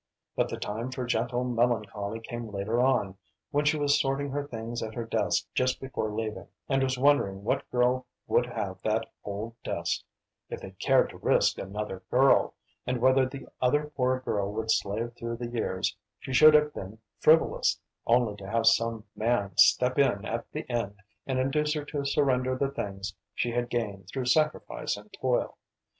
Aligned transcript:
But 0.35 0.49
the 0.49 0.57
time 0.57 0.89
for 0.89 1.05
gentle 1.05 1.43
melancholy 1.43 2.21
came 2.21 2.49
later 2.49 2.81
on, 2.81 3.17
when 3.51 3.65
she 3.65 3.77
was 3.77 3.99
sorting 4.01 4.31
her 4.31 4.47
things 4.47 4.81
at 4.81 4.95
her 4.95 5.05
desk 5.05 5.45
just 5.53 5.79
before 5.79 6.11
leaving, 6.11 6.47
and 6.67 6.81
was 6.81 6.97
wondering 6.97 7.43
what 7.43 7.69
girl 7.69 8.07
would 8.25 8.47
have 8.47 8.81
that 8.81 9.05
old 9.23 9.61
desk 9.61 10.01
if 10.49 10.59
they 10.59 10.71
cared 10.71 11.11
to 11.11 11.19
risk 11.19 11.59
another 11.59 12.01
girl, 12.09 12.55
and 12.87 12.99
whether 12.99 13.27
the 13.27 13.47
other 13.61 13.91
poor 13.95 14.19
girl 14.21 14.51
would 14.53 14.71
slave 14.71 15.13
through 15.13 15.35
the 15.37 15.49
years 15.51 15.95
she 16.19 16.33
should 16.33 16.55
have 16.55 16.73
been 16.73 16.97
frivolous, 17.19 17.79
only 18.07 18.35
to 18.37 18.49
have 18.49 18.65
some 18.65 19.03
man 19.15 19.55
step 19.55 19.99
in 19.99 20.25
at 20.25 20.51
the 20.51 20.67
end 20.67 20.95
and 21.27 21.37
induce 21.37 21.75
her 21.75 21.85
to 21.85 22.05
surrender 22.07 22.55
the 22.57 22.71
things 22.71 23.13
she 23.35 23.51
had 23.51 23.69
gained 23.69 24.07
through 24.07 24.25
sacrifice 24.25 24.97
and 24.97 25.13
toil. 25.13 25.59